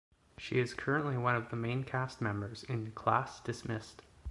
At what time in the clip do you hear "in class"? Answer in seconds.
2.63-3.39